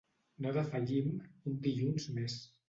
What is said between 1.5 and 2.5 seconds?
un dilluns més.